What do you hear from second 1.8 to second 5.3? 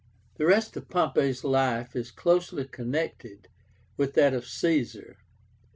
is closely connected with that of Caesar.